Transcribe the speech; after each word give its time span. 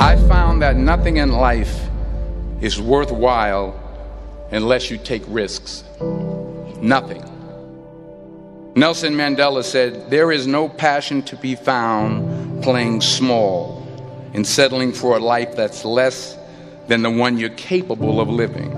I 0.00 0.14
found 0.28 0.62
that 0.62 0.76
nothing 0.76 1.16
in 1.16 1.32
life 1.32 1.88
is 2.60 2.80
worthwhile 2.80 3.74
unless 4.52 4.92
you 4.92 4.96
take 4.96 5.24
risks. 5.26 5.82
Nothing. 6.80 7.24
Nelson 8.76 9.14
Mandela 9.14 9.64
said, 9.64 10.08
There 10.08 10.30
is 10.30 10.46
no 10.46 10.68
passion 10.68 11.20
to 11.22 11.36
be 11.36 11.56
found 11.56 12.62
playing 12.62 13.00
small 13.00 13.84
and 14.34 14.46
settling 14.46 14.92
for 14.92 15.16
a 15.16 15.18
life 15.18 15.56
that's 15.56 15.84
less 15.84 16.38
than 16.86 17.02
the 17.02 17.10
one 17.10 17.36
you're 17.36 17.50
capable 17.50 18.20
of 18.20 18.28
living. 18.28 18.70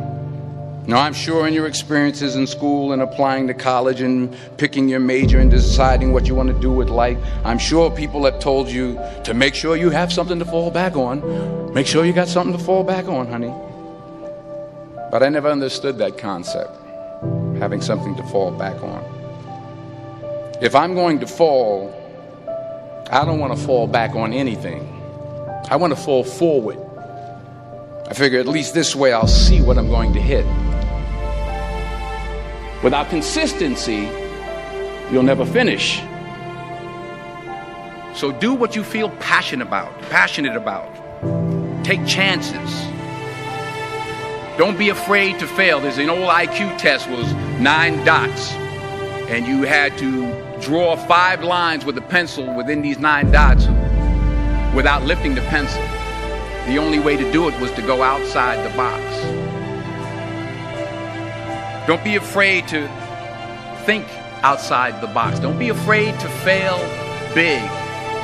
Now, 0.86 1.00
I'm 1.00 1.12
sure 1.12 1.46
in 1.46 1.52
your 1.52 1.66
experiences 1.66 2.36
in 2.36 2.46
school 2.46 2.92
and 2.92 3.02
applying 3.02 3.46
to 3.48 3.54
college 3.54 4.00
and 4.00 4.34
picking 4.56 4.88
your 4.88 4.98
major 4.98 5.38
and 5.38 5.50
deciding 5.50 6.12
what 6.12 6.26
you 6.26 6.34
want 6.34 6.48
to 6.48 6.58
do 6.58 6.72
with 6.72 6.88
life, 6.88 7.18
I'm 7.44 7.58
sure 7.58 7.90
people 7.90 8.24
have 8.24 8.40
told 8.40 8.68
you 8.68 8.98
to 9.24 9.34
make 9.34 9.54
sure 9.54 9.76
you 9.76 9.90
have 9.90 10.12
something 10.12 10.38
to 10.38 10.44
fall 10.44 10.70
back 10.70 10.96
on. 10.96 11.72
Make 11.74 11.86
sure 11.86 12.04
you 12.04 12.12
got 12.12 12.28
something 12.28 12.56
to 12.56 12.64
fall 12.64 12.82
back 12.82 13.06
on, 13.06 13.26
honey. 13.28 13.52
But 15.10 15.22
I 15.22 15.28
never 15.28 15.48
understood 15.48 15.98
that 15.98 16.16
concept, 16.18 16.70
having 17.58 17.82
something 17.82 18.16
to 18.16 18.22
fall 18.24 18.50
back 18.50 18.82
on. 18.82 19.04
If 20.62 20.74
I'm 20.74 20.94
going 20.94 21.20
to 21.20 21.26
fall, 21.26 21.94
I 23.10 23.24
don't 23.24 23.38
want 23.38 23.56
to 23.56 23.64
fall 23.66 23.86
back 23.86 24.14
on 24.14 24.32
anything. 24.32 24.88
I 25.68 25.76
want 25.76 25.92
to 25.92 26.00
fall 26.00 26.24
forward. 26.24 26.78
I 28.08 28.14
figure 28.14 28.40
at 28.40 28.48
least 28.48 28.74
this 28.74 28.96
way 28.96 29.12
I'll 29.12 29.28
see 29.28 29.60
what 29.60 29.78
I'm 29.78 29.88
going 29.88 30.12
to 30.14 30.20
hit. 30.20 30.46
Without 32.82 33.10
consistency, 33.10 34.08
you'll 35.12 35.22
never 35.22 35.44
finish. 35.44 36.00
So 38.14 38.32
do 38.32 38.54
what 38.54 38.74
you 38.74 38.82
feel 38.82 39.10
passionate 39.20 39.66
about, 39.66 40.00
passionate 40.02 40.56
about. 40.56 40.88
Take 41.84 42.06
chances. 42.06 42.70
Don't 44.56 44.78
be 44.78 44.88
afraid 44.88 45.38
to 45.40 45.46
fail. 45.46 45.80
There's 45.80 45.98
an 45.98 46.08
old 46.08 46.30
IQ 46.30 46.78
test 46.78 47.08
was 47.10 47.30
nine 47.60 48.02
dots, 48.04 48.52
and 49.28 49.46
you 49.46 49.62
had 49.62 49.96
to 49.98 50.60
draw 50.60 50.96
five 50.96 51.44
lines 51.44 51.84
with 51.84 51.98
a 51.98 52.02
pencil 52.02 52.54
within 52.54 52.80
these 52.80 52.98
nine 52.98 53.30
dots 53.30 53.66
without 54.74 55.02
lifting 55.04 55.34
the 55.34 55.42
pencil. 55.42 55.82
The 56.66 56.78
only 56.78 56.98
way 56.98 57.16
to 57.16 57.30
do 57.32 57.46
it 57.48 57.60
was 57.60 57.70
to 57.72 57.82
go 57.82 58.02
outside 58.02 58.64
the 58.64 58.74
box. 58.74 59.39
Don't 61.90 62.04
be 62.04 62.14
afraid 62.14 62.68
to 62.68 62.86
think 63.84 64.06
outside 64.44 65.00
the 65.00 65.08
box. 65.08 65.40
Don't 65.40 65.58
be 65.58 65.70
afraid 65.70 66.12
to 66.20 66.28
fail 66.28 66.78
big, 67.34 67.60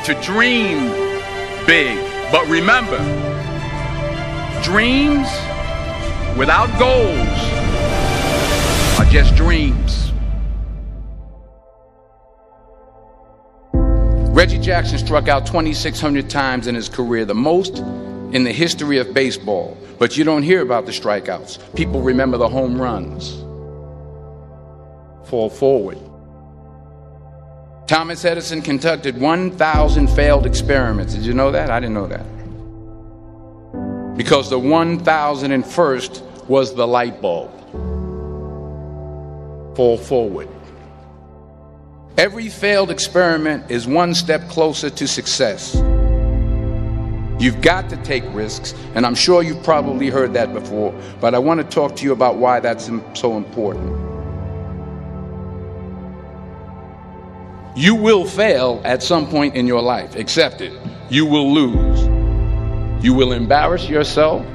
to 0.04 0.14
dream 0.22 0.88
big. 1.66 1.98
But 2.30 2.46
remember, 2.46 2.96
dreams 4.62 5.26
without 6.38 6.68
goals 6.78 7.26
are 9.00 9.10
just 9.10 9.34
dreams. 9.34 10.12
Reggie 14.32 14.60
Jackson 14.60 14.96
struck 14.96 15.26
out 15.26 15.44
2,600 15.44 16.30
times 16.30 16.68
in 16.68 16.76
his 16.76 16.88
career, 16.88 17.24
the 17.24 17.34
most 17.34 17.78
in 18.32 18.44
the 18.44 18.52
history 18.52 18.98
of 18.98 19.12
baseball. 19.12 19.76
But 19.98 20.16
you 20.16 20.22
don't 20.22 20.44
hear 20.44 20.62
about 20.62 20.86
the 20.86 20.92
strikeouts. 20.92 21.74
People 21.74 22.00
remember 22.00 22.38
the 22.38 22.48
home 22.48 22.80
runs. 22.80 23.42
Fall 25.26 25.50
forward. 25.50 25.98
Thomas 27.86 28.24
Edison 28.24 28.62
conducted 28.62 29.20
1,000 29.20 30.08
failed 30.08 30.46
experiments. 30.46 31.14
Did 31.14 31.24
you 31.24 31.34
know 31.34 31.52
that? 31.52 31.70
I 31.70 31.78
didn't 31.78 31.94
know 31.94 32.06
that. 32.08 32.26
Because 34.16 34.50
the 34.50 34.58
1,001st 34.58 36.46
was 36.48 36.74
the 36.74 36.86
light 36.86 37.20
bulb. 37.20 37.52
Fall 39.76 39.98
forward. 39.98 40.48
Every 42.16 42.48
failed 42.48 42.90
experiment 42.90 43.70
is 43.70 43.86
one 43.86 44.14
step 44.14 44.48
closer 44.48 44.90
to 44.90 45.06
success. 45.06 45.74
You've 47.38 47.60
got 47.60 47.90
to 47.90 47.96
take 47.98 48.24
risks, 48.32 48.74
and 48.94 49.04
I'm 49.04 49.14
sure 49.14 49.42
you've 49.42 49.62
probably 49.62 50.08
heard 50.08 50.32
that 50.34 50.54
before, 50.54 50.94
but 51.20 51.34
I 51.34 51.38
want 51.38 51.60
to 51.60 51.66
talk 51.66 51.94
to 51.96 52.04
you 52.04 52.12
about 52.12 52.36
why 52.36 52.60
that's 52.60 52.90
so 53.12 53.36
important. 53.36 54.15
You 57.76 57.94
will 57.94 58.24
fail 58.24 58.80
at 58.84 59.02
some 59.02 59.28
point 59.28 59.54
in 59.54 59.66
your 59.66 59.82
life, 59.82 60.16
accept 60.16 60.62
it. 60.62 60.72
You 61.10 61.26
will 61.26 61.52
lose. 61.52 62.00
You 63.04 63.12
will 63.12 63.32
embarrass 63.32 63.86
yourself. 63.86 64.46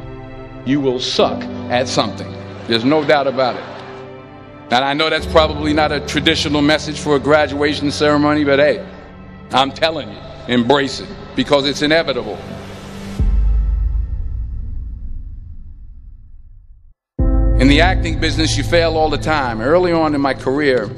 You 0.66 0.82
will 0.82 1.00
suck 1.00 1.44
at 1.70 1.88
something. 1.88 2.36
There's 2.66 2.84
no 2.84 3.06
doubt 3.06 3.28
about 3.28 3.58
it. 3.58 4.74
And 4.74 4.84
I 4.84 4.94
know 4.94 5.08
that's 5.12 5.28
probably 5.28 5.72
not 5.72 5.92
a 5.92 6.00
traditional 6.00 6.64
message 6.64 7.00
for 7.00 7.16
a 7.16 7.20
graduation 7.20 7.92
ceremony, 7.92 8.44
but 8.44 8.58
hey, 8.58 8.84
I'm 9.52 9.72
telling 9.72 10.10
you, 10.10 10.18
embrace 10.48 11.00
it 11.00 11.10
because 11.36 11.68
it's 11.68 11.84
inevitable. 11.84 12.40
In 17.60 17.68
the 17.68 17.82
acting 17.82 18.20
business, 18.20 18.58
you 18.58 18.64
fail 18.64 18.98
all 18.98 19.12
the 19.12 19.20
time. 19.20 19.62
Early 19.62 19.92
on 19.92 20.16
in 20.16 20.22
my 20.22 20.34
career, 20.34 20.90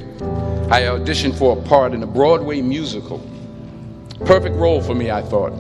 I 0.74 0.82
auditioned 0.86 1.38
for 1.38 1.56
a 1.56 1.62
part 1.62 1.94
in 1.94 2.02
a 2.02 2.08
Broadway 2.08 2.60
musical. 2.60 3.22
Perfect 4.26 4.56
role 4.56 4.82
for 4.82 4.96
me, 4.96 5.12
I 5.12 5.22
thought, 5.22 5.54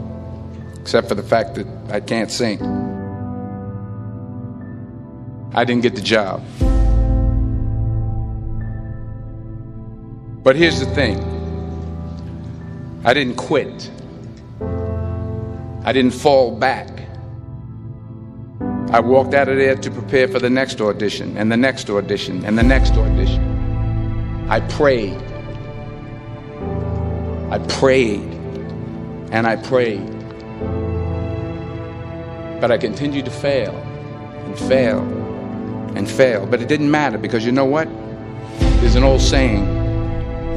except 0.81 1.07
for 1.07 1.13
the 1.13 1.21
fact 1.21 1.53
that 1.53 1.67
I 1.91 1.99
can't 1.99 2.31
sing. 2.31 2.59
I 5.53 5.65
didn't 5.65 5.83
get 5.83 5.93
the 5.93 6.01
job. 6.01 6.43
But 10.41 10.55
here's 10.55 10.79
the 10.79 10.87
thing 10.95 11.19
I 13.05 13.13
didn't 13.13 13.35
quit, 13.35 13.91
I 15.85 15.93
didn't 15.93 16.15
fall 16.15 16.57
back. 16.57 16.89
I 18.89 18.99
walked 18.99 19.35
out 19.35 19.47
of 19.47 19.57
there 19.57 19.75
to 19.75 19.91
prepare 19.91 20.27
for 20.27 20.39
the 20.39 20.49
next 20.49 20.81
audition, 20.81 21.37
and 21.37 21.51
the 21.51 21.57
next 21.57 21.87
audition, 21.91 22.43
and 22.45 22.57
the 22.57 22.63
next 22.63 22.93
audition. 22.93 23.52
I 24.49 24.59
prayed. 24.59 25.21
I 27.51 27.59
prayed. 27.67 28.21
And 29.31 29.47
I 29.47 29.55
prayed. 29.55 30.05
But 32.61 32.71
I 32.71 32.77
continued 32.77 33.25
to 33.25 33.31
fail 33.31 33.75
and 33.75 34.57
fail 34.57 34.99
and 35.95 36.09
fail. 36.09 36.45
But 36.45 36.61
it 36.61 36.67
didn't 36.67 36.91
matter 36.91 37.17
because 37.17 37.45
you 37.45 37.51
know 37.51 37.65
what? 37.65 37.87
There's 38.81 38.95
an 38.95 39.03
old 39.03 39.21
saying 39.21 39.63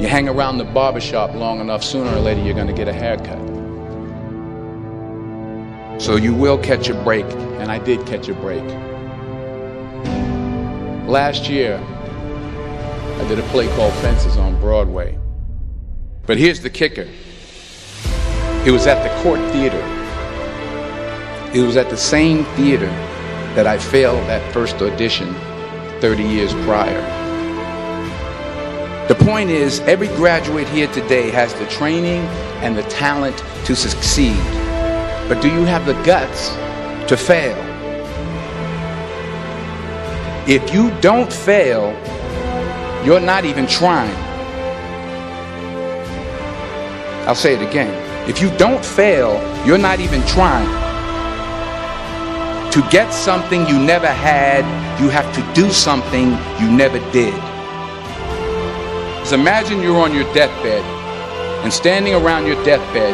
you 0.01 0.07
hang 0.07 0.29
around 0.29 0.59
the 0.59 0.63
barbershop 0.63 1.33
long 1.33 1.59
enough, 1.59 1.83
sooner 1.83 2.11
or 2.15 2.19
later 2.19 2.41
you're 2.41 2.53
going 2.53 2.67
to 2.67 2.73
get 2.73 2.87
a 2.87 2.93
haircut. 2.93 3.39
So 5.99 6.15
you 6.15 6.35
will 6.35 6.59
catch 6.59 6.89
a 6.89 6.93
break, 7.03 7.25
and 7.59 7.71
I 7.71 7.79
did 7.79 8.05
catch 8.05 8.29
a 8.29 8.35
break. 8.35 8.63
Last 11.07 11.49
year, 11.49 11.79
I 13.17 13.27
did 13.27 13.39
a 13.39 13.43
play 13.49 13.67
called 13.75 13.93
Fences 13.95 14.37
on 14.37 14.59
Broadway. 14.59 15.17
But 16.27 16.37
here's 16.37 16.61
the 16.61 16.69
kicker 16.69 17.07
it 18.65 18.71
was 18.71 18.85
at 18.85 19.01
the 19.01 19.23
Cort 19.23 19.39
Theater. 19.51 19.81
It 21.53 21.65
was 21.65 21.77
at 21.77 21.89
the 21.89 21.97
same 21.97 22.45
theater 22.55 22.89
that 23.55 23.65
I 23.65 23.77
failed 23.77 24.27
that 24.27 24.53
first 24.53 24.75
audition 24.81 25.33
30 25.99 26.23
years 26.23 26.53
prior. 26.65 27.01
The 29.07 29.15
point 29.15 29.49
is, 29.49 29.79
every 29.81 30.09
graduate 30.09 30.67
here 30.67 30.91
today 30.91 31.31
has 31.31 31.53
the 31.55 31.65
training 31.67 32.21
and 32.61 32.77
the 32.77 32.83
talent 32.83 33.37
to 33.65 33.75
succeed. 33.75 34.37
But 35.27 35.41
do 35.41 35.47
you 35.47 35.63
have 35.63 35.85
the 35.85 35.93
guts 36.03 36.49
to 37.09 37.17
fail? 37.17 37.57
If 40.47 40.73
you 40.73 40.91
don't 40.99 41.31
fail, 41.31 41.91
you're 43.05 43.19
not 43.19 43.45
even 43.45 43.67
trying. 43.67 44.15
I'll 47.27 47.35
say 47.35 47.53
it 47.55 47.61
again. 47.61 47.93
If 48.29 48.41
you 48.41 48.49
don't 48.57 48.83
fail, 48.83 49.35
you're 49.65 49.77
not 49.77 49.99
even 49.99 50.21
trying. 50.25 50.67
To 52.71 52.81
get 52.89 53.11
something 53.11 53.65
you 53.67 53.79
never 53.79 54.07
had, 54.07 54.63
you 55.01 55.09
have 55.09 55.33
to 55.35 55.53
do 55.53 55.69
something 55.71 56.31
you 56.61 56.71
never 56.71 56.99
did. 57.11 57.33
So 59.25 59.35
imagine 59.35 59.81
you're 59.81 59.99
on 59.99 60.13
your 60.13 60.31
deathbed, 60.33 60.83
and 61.63 61.73
standing 61.73 62.13
around 62.13 62.45
your 62.45 62.61
deathbed 62.63 63.13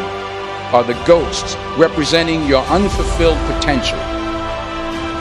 are 0.72 0.84
the 0.84 0.94
ghosts 1.06 1.56
representing 1.76 2.46
your 2.46 2.64
unfulfilled 2.66 3.38
potential. 3.52 3.98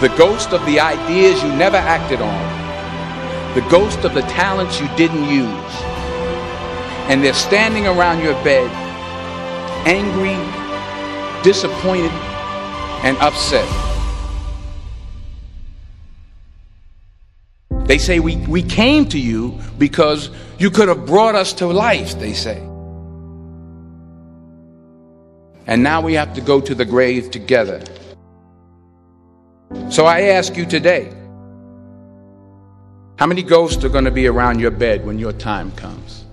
The 0.02 0.14
ghost 0.18 0.52
of 0.52 0.66
the 0.66 0.80
ideas 0.80 1.42
you 1.42 1.50
never 1.56 1.78
acted 1.78 2.22
on. 2.22 2.63
The 3.56 3.62
ghost 3.70 4.00
of 4.00 4.16
the 4.16 4.22
talents 4.22 4.80
you 4.80 4.88
didn't 4.98 5.30
use. 5.30 5.76
And 7.08 7.24
they're 7.24 7.34
standing 7.34 7.86
around 7.86 8.24
your 8.24 8.34
bed, 8.44 8.72
angry, 9.86 10.38
disappointed, 11.44 12.12
and 13.04 13.16
upset. 13.18 13.68
They 17.86 18.00
say 18.00 18.20
we, 18.20 18.38
we 18.48 18.64
came 18.64 19.08
to 19.10 19.20
you 19.20 19.60
because 19.78 20.32
you 20.58 20.72
could 20.72 20.88
have 20.88 21.06
brought 21.06 21.36
us 21.36 21.54
to 21.54 21.68
life, 21.68 22.18
they 22.20 22.34
say. 22.34 22.58
And 25.68 25.84
now 25.84 26.02
we 26.02 26.14
have 26.16 26.34
to 26.34 26.42
go 26.42 26.60
to 26.60 26.74
the 26.74 26.86
grave 26.86 27.30
together. 27.30 27.84
So 29.90 30.06
I 30.06 30.22
ask 30.22 30.58
you 30.58 30.66
today 30.66 31.14
how 33.18 33.28
many 33.28 33.44
ghosts 33.44 33.84
are 33.84 33.90
going 33.90 34.06
to 34.06 34.12
be 34.12 34.28
around 34.28 34.60
your 34.60 34.72
bed 34.72 35.06
when 35.06 35.20
your 35.20 35.34
time 35.34 35.72
comes? 35.74 36.26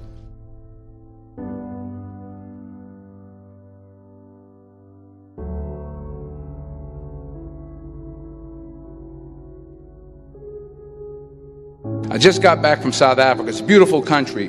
I 12.10 12.18
just 12.18 12.42
got 12.42 12.60
back 12.60 12.82
from 12.82 12.92
South 12.92 13.18
Africa. 13.18 13.50
It's 13.50 13.60
a 13.60 13.64
beautiful 13.64 14.02
country, 14.02 14.48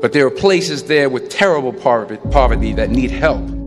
but 0.00 0.12
there 0.12 0.26
are 0.26 0.30
places 0.30 0.82
there 0.82 1.08
with 1.08 1.28
terrible 1.28 1.72
poverty 1.72 2.72
that 2.72 2.90
need 2.90 3.12
help. 3.12 3.59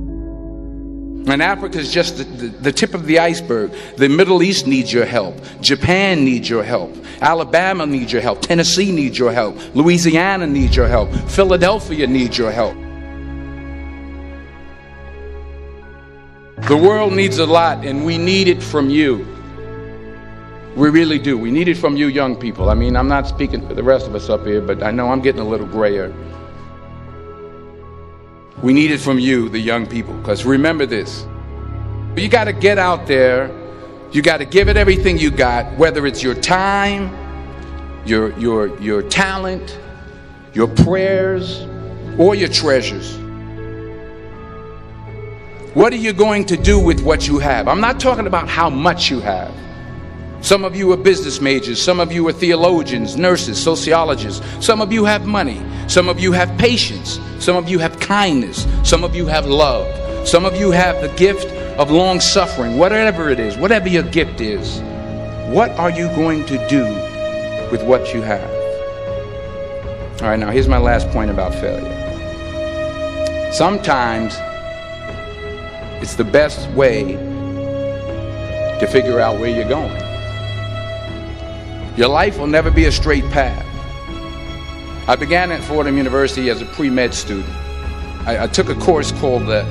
And 1.26 1.42
Africa 1.42 1.80
is 1.80 1.92
just 1.92 2.18
the, 2.18 2.24
the, 2.26 2.48
the, 2.48 2.72
tip 2.72 2.94
of 2.94 3.06
the 3.06 3.20
iceberg. 3.20 3.72
The 3.96 4.10
Middle 4.10 4.44
East 4.44 4.68
needs 4.68 4.92
your 4.92 5.06
help. 5.06 5.36
Japan 5.62 6.26
needs 6.26 6.50
your 6.50 6.64
help. 6.64 6.94
Alabama 7.22 7.86
needs 7.86 8.12
your 8.12 8.22
help. 8.22 8.42
Tennessee 8.42 8.92
needs 8.92 9.18
your 9.18 9.32
help. 9.32 9.58
Louisiana 9.74 10.46
needs 10.46 10.76
your 10.76 10.88
help. 10.88 11.14
Philadelphia 11.30 12.08
needs 12.08 12.38
your 12.38 12.52
help. 12.52 12.76
The 16.68 16.78
world 16.78 17.14
needs 17.14 17.40
a 17.40 17.46
lot, 17.46 17.86
and 17.86 18.06
we 18.06 18.18
need 18.18 18.48
it 18.48 18.62
from 18.62 18.90
you. 18.90 19.28
We 20.76 20.90
really 20.90 21.20
do. 21.20 21.38
We 21.38 21.52
need 21.52 21.68
it 21.68 21.76
from 21.76 21.96
you, 21.96 22.08
young 22.08 22.36
people. 22.36 22.70
I 22.70 22.74
mean, 22.74 22.96
I'm 22.98 23.08
not 23.08 23.28
speaking 23.28 23.66
for 23.68 23.74
the 23.74 23.84
rest 23.84 24.08
of 24.08 24.16
us 24.16 24.30
up 24.30 24.46
here, 24.46 24.62
but 24.62 24.82
I 24.82 24.92
know 24.92 25.10
I'm 25.10 25.22
getting 25.22 25.42
a 25.42 25.48
little 25.48 25.68
grayer. 25.68 26.14
We 28.62 28.74
need 28.74 28.92
it 28.92 29.00
from 29.00 29.20
you, 29.20 29.50
the 29.50 29.60
young 29.60 29.88
people, 29.88 30.14
because 30.16 30.46
remember 30.46 30.86
this. 30.86 31.26
You 32.16 32.30
got 32.30 32.46
to 32.46 32.54
get 32.54 32.78
out 32.78 33.08
there. 33.08 33.52
You 34.12 34.22
got 34.22 34.38
to 34.38 34.46
give 34.46 34.70
it 34.70 34.78
everything 34.78 35.18
you 35.18 35.32
got, 35.32 35.76
whether 35.78 36.06
it's 36.06 36.22
your 36.22 36.36
time, 36.36 37.12
your, 38.06 38.38
your, 38.38 38.80
your 38.80 39.02
talent, 39.02 39.80
your 40.54 40.68
prayers, 40.68 41.62
or 42.20 42.36
your 42.36 42.50
treasures. 42.50 43.18
What 45.74 45.92
are 45.92 45.98
you 45.98 46.14
going 46.14 46.46
to 46.46 46.56
do 46.56 46.80
with 46.80 47.02
what 47.02 47.28
you 47.28 47.40
have? 47.40 47.68
I'm 47.68 47.82
not 47.82 48.00
talking 48.00 48.28
about 48.28 48.48
how 48.48 48.70
much 48.70 49.10
you 49.10 49.20
have. 49.22 49.52
Some 50.44 50.66
of 50.66 50.76
you 50.76 50.92
are 50.92 50.98
business 50.98 51.40
majors. 51.40 51.82
Some 51.82 52.02
of 52.02 52.12
you 52.12 52.28
are 52.28 52.34
theologians, 52.34 53.16
nurses, 53.16 53.58
sociologists. 53.58 54.46
Some 54.64 54.82
of 54.82 54.92
you 54.92 55.06
have 55.06 55.26
money. 55.26 55.62
Some 55.88 56.10
of 56.10 56.20
you 56.20 56.34
have 56.34 56.56
patience. 56.58 57.18
Some 57.40 57.56
of 57.56 57.70
you 57.70 57.80
have 57.80 57.98
kindness. 58.02 58.68
Some 58.84 59.06
of 59.06 59.16
you 59.16 59.26
have 59.26 59.46
love. 59.46 59.88
Some 60.28 60.44
of 60.44 60.58
you 60.58 60.70
have 60.72 61.02
the 61.02 61.08
gift 61.16 61.46
of 61.80 61.92
long 61.92 62.20
suffering. 62.20 62.78
Whatever 62.78 63.30
it 63.30 63.40
is, 63.40 63.56
whatever 63.56 63.88
your 63.88 64.04
gift 64.04 64.42
is, 64.42 64.82
what 65.54 65.72
are 65.80 65.90
you 65.90 66.08
going 66.10 66.46
to 66.48 66.68
do 66.68 66.84
with 67.72 67.82
what 67.82 68.14
you 68.14 68.22
have? 68.22 68.52
All 70.22 70.28
right, 70.28 70.38
now 70.38 70.52
here's 70.52 70.68
my 70.68 70.78
last 70.78 71.08
point 71.12 71.32
about 71.32 71.56
failure. 71.56 72.02
Sometimes 73.54 74.36
it's 76.04 76.16
the 76.16 76.26
best 76.26 76.70
way 76.72 77.14
to 78.82 78.88
figure 78.92 79.22
out 79.22 79.40
where 79.40 79.50
you're 79.50 79.70
going. 79.70 80.03
Your 81.96 82.08
life 82.08 82.40
will 82.40 82.48
never 82.48 82.72
be 82.72 82.86
a 82.86 82.92
straight 82.92 83.26
path. 83.26 83.64
I 85.08 85.16
began 85.16 85.52
at 85.52 85.64
Fordham 85.64 85.96
University 85.96 86.50
as 86.50 86.60
a 86.60 86.66
pre-med 86.66 87.14
student. 87.14 87.54
I, 88.26 88.46
I 88.46 88.48
took 88.48 88.70
a 88.70 88.76
course 88.76 89.12
called 89.12 89.46
the 89.46 89.62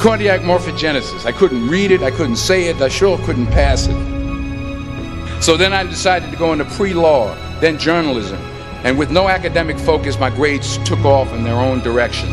cardiac 0.00 0.40
morphogenesis. 0.40 1.24
I 1.24 1.30
couldn't 1.30 1.68
read 1.68 1.92
it, 1.92 2.02
I 2.02 2.10
couldn't 2.10 2.36
say 2.36 2.64
it, 2.64 2.80
I 2.80 2.88
sure 2.88 3.16
couldn't 3.18 3.46
pass 3.48 3.86
it. 3.86 5.42
So 5.42 5.56
then 5.56 5.72
I 5.72 5.84
decided 5.84 6.32
to 6.32 6.36
go 6.36 6.52
into 6.52 6.64
pre-law, 6.64 7.32
then 7.60 7.78
journalism. 7.78 8.38
And 8.82 8.98
with 8.98 9.12
no 9.12 9.28
academic 9.28 9.78
focus, 9.78 10.18
my 10.18 10.30
grades 10.30 10.78
took 10.78 11.04
off 11.04 11.32
in 11.32 11.44
their 11.44 11.54
own 11.54 11.80
direction. 11.80 12.28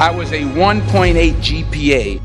I 0.00 0.10
was 0.10 0.32
a 0.32 0.40
1.8 0.40 1.34
GPA 1.34 2.23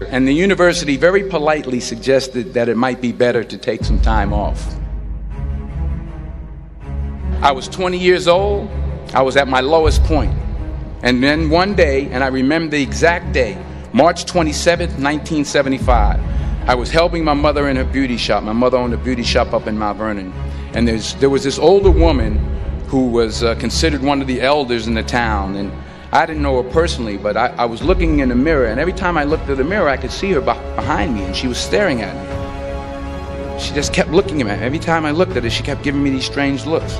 and 0.00 0.28
the 0.28 0.32
university 0.32 0.96
very 0.96 1.28
politely 1.28 1.80
suggested 1.80 2.52
that 2.54 2.68
it 2.68 2.76
might 2.76 3.00
be 3.00 3.12
better 3.12 3.42
to 3.42 3.56
take 3.56 3.82
some 3.82 4.00
time 4.00 4.32
off. 4.32 4.74
I 7.40 7.52
was 7.52 7.68
20 7.68 7.98
years 7.98 8.28
old. 8.28 8.68
I 9.14 9.22
was 9.22 9.36
at 9.36 9.48
my 9.48 9.60
lowest 9.60 10.02
point. 10.04 10.34
And 11.02 11.22
then 11.22 11.48
one 11.48 11.74
day, 11.74 12.08
and 12.10 12.22
I 12.22 12.28
remember 12.28 12.76
the 12.76 12.82
exact 12.82 13.32
day, 13.32 13.56
March 13.92 14.26
27, 14.26 14.88
1975, 15.02 16.20
I 16.68 16.74
was 16.74 16.90
helping 16.90 17.24
my 17.24 17.34
mother 17.34 17.68
in 17.68 17.76
her 17.76 17.84
beauty 17.84 18.16
shop. 18.16 18.42
My 18.42 18.52
mother 18.52 18.76
owned 18.76 18.92
a 18.92 18.98
beauty 18.98 19.22
shop 19.22 19.54
up 19.54 19.66
in 19.66 19.78
Mount 19.78 19.98
Vernon. 19.98 20.32
And 20.74 20.88
there 20.88 21.30
was 21.30 21.44
this 21.44 21.58
older 21.58 21.90
woman 21.90 22.36
who 22.88 23.08
was 23.08 23.42
uh, 23.42 23.54
considered 23.54 24.02
one 24.02 24.20
of 24.20 24.26
the 24.26 24.42
elders 24.42 24.86
in 24.88 24.94
the 24.94 25.02
town. 25.02 25.56
And 25.56 25.72
I 26.16 26.24
didn't 26.24 26.40
know 26.40 26.62
her 26.62 26.70
personally, 26.70 27.18
but 27.18 27.36
I, 27.36 27.48
I, 27.48 27.66
was 27.66 27.82
looking 27.82 28.20
in 28.20 28.30
the 28.30 28.34
mirror, 28.34 28.68
and 28.68 28.80
every 28.80 28.94
time 28.94 29.18
I 29.18 29.24
looked 29.24 29.50
at 29.50 29.58
the 29.58 29.64
mirror, 29.64 29.90
I 29.90 29.98
could 29.98 30.10
see 30.10 30.32
her 30.32 30.40
behind 30.40 31.14
me, 31.14 31.22
and 31.22 31.36
she 31.36 31.46
was 31.46 31.58
staring 31.58 32.00
at 32.00 32.14
me. 32.16 33.60
She 33.60 33.74
just 33.74 33.92
kept 33.92 34.08
looking 34.08 34.40
at 34.40 34.46
me. 34.46 34.52
Every 34.64 34.78
time 34.78 35.04
I 35.04 35.10
looked 35.10 35.36
at 35.36 35.44
her, 35.44 35.50
she 35.50 35.62
kept 35.62 35.82
giving 35.82 36.02
me 36.02 36.08
these 36.08 36.24
strange 36.24 36.64
looks. 36.64 36.94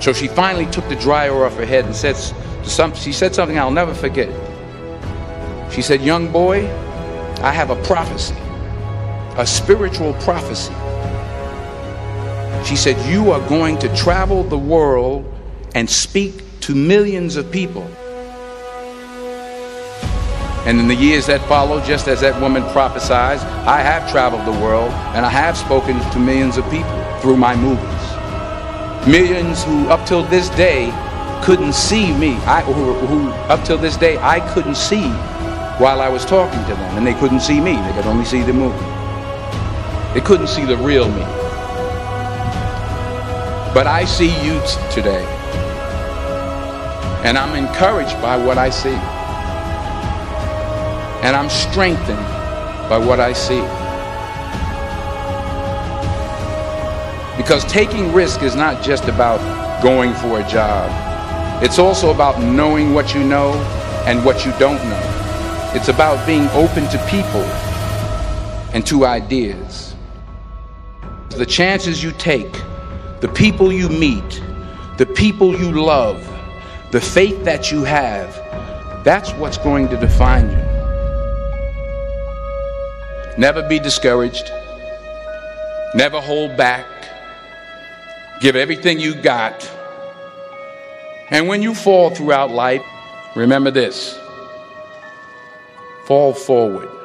So 0.00 0.12
she 0.12 0.28
finally 0.28 0.66
took 0.66 0.88
the 0.88 0.94
dryer 0.94 1.44
off 1.44 1.56
her 1.56 1.66
head 1.66 1.84
and 1.84 1.96
said, 1.96 2.14
some, 2.62 2.94
she 2.94 3.12
said 3.12 3.34
something 3.34 3.58
I'll 3.58 3.72
never 3.72 3.92
forget. 3.92 4.28
She 5.72 5.82
said, 5.82 6.00
Young 6.00 6.30
boy, 6.30 6.68
I 7.42 7.50
have 7.50 7.70
a 7.70 7.82
prophecy, 7.82 8.36
a 9.36 9.44
spiritual 9.44 10.14
prophecy. 10.22 10.72
She 12.64 12.76
said, 12.76 12.96
You 13.10 13.32
are 13.32 13.40
going 13.48 13.78
to 13.78 13.92
travel 13.96 14.44
the 14.44 14.58
world 14.58 15.24
and 15.74 15.90
speak 15.90 16.60
to 16.60 16.76
millions 16.76 17.34
of 17.34 17.50
people. 17.50 17.90
And 20.68 20.78
in 20.78 20.86
the 20.86 20.94
years 20.94 21.24
that 21.28 21.40
followed, 21.48 21.82
just 21.86 22.08
as 22.08 22.20
that 22.20 22.38
woman 22.42 22.62
prophesied, 22.72 23.38
I 23.66 23.80
have 23.80 24.10
traveled 24.10 24.44
the 24.44 24.60
world 24.60 24.90
and 25.16 25.24
I 25.24 25.30
have 25.30 25.56
spoken 25.56 25.98
to 25.98 26.18
millions 26.18 26.58
of 26.58 26.70
people 26.70 26.92
through 27.22 27.38
my 27.38 27.56
movies. 27.56 29.08
Millions 29.08 29.64
who, 29.64 29.88
up 29.88 30.06
till 30.06 30.24
this 30.24 30.50
day, 30.50 30.92
couldn't 31.42 31.72
see 31.72 32.12
me. 32.12 32.34
I, 32.44 32.60
who, 32.60 32.92
who, 32.92 33.30
up 33.48 33.64
till 33.64 33.78
this 33.78 33.96
day, 33.96 34.18
I 34.18 34.40
couldn't 34.52 34.74
see 34.74 35.08
while 35.80 36.02
I 36.02 36.08
was 36.10 36.26
talking 36.26 36.60
to 36.64 36.74
them, 36.74 36.98
and 36.98 37.06
they 37.06 37.14
couldn't 37.14 37.40
see 37.40 37.62
me. 37.62 37.76
They 37.76 37.92
could 37.94 38.04
only 38.04 38.26
see 38.26 38.42
the 38.42 38.52
movie. 38.52 38.76
They 40.12 40.20
couldn't 40.20 40.48
see 40.48 40.66
the 40.66 40.76
real 40.76 41.08
me. 41.08 41.24
But 43.72 43.86
I 43.86 44.04
see 44.04 44.34
you 44.44 44.60
today, 44.92 45.24
and 47.24 47.38
I'm 47.38 47.56
encouraged 47.56 48.20
by 48.20 48.36
what 48.36 48.58
I 48.58 48.68
see. 48.68 49.17
And 51.28 51.36
I'm 51.36 51.50
strengthened 51.50 52.24
by 52.88 52.96
what 52.96 53.20
I 53.20 53.34
see. 53.34 53.60
Because 57.36 57.66
taking 57.66 58.14
risk 58.14 58.42
is 58.42 58.56
not 58.56 58.82
just 58.82 59.04
about 59.08 59.38
going 59.82 60.14
for 60.14 60.40
a 60.40 60.48
job. 60.48 60.90
It's 61.62 61.78
also 61.78 62.14
about 62.14 62.40
knowing 62.40 62.94
what 62.94 63.14
you 63.14 63.22
know 63.22 63.52
and 64.06 64.24
what 64.24 64.46
you 64.46 64.52
don't 64.52 64.82
know. 64.88 65.70
It's 65.74 65.88
about 65.88 66.26
being 66.26 66.48
open 66.54 66.88
to 66.88 67.06
people 67.10 67.44
and 68.72 68.86
to 68.86 69.04
ideas. 69.04 69.94
The 71.28 71.44
chances 71.44 72.02
you 72.02 72.12
take, 72.12 72.54
the 73.20 73.30
people 73.34 73.70
you 73.70 73.90
meet, 73.90 74.42
the 74.96 75.04
people 75.04 75.54
you 75.54 75.72
love, 75.72 76.26
the 76.90 77.02
faith 77.02 77.44
that 77.44 77.70
you 77.70 77.84
have, 77.84 78.34
that's 79.04 79.32
what's 79.32 79.58
going 79.58 79.88
to 79.88 79.98
define 79.98 80.50
you. 80.50 80.67
Never 83.38 83.62
be 83.62 83.78
discouraged. 83.78 84.50
Never 85.94 86.20
hold 86.20 86.56
back. 86.56 86.86
Give 88.40 88.56
everything 88.56 88.98
you 88.98 89.14
got. 89.14 89.70
And 91.30 91.46
when 91.46 91.62
you 91.62 91.72
fall 91.72 92.10
throughout 92.10 92.50
life, 92.50 92.82
remember 93.36 93.70
this 93.70 94.18
fall 96.06 96.34
forward. 96.34 96.97